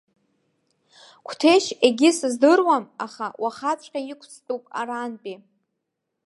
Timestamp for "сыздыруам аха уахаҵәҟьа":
2.17-3.99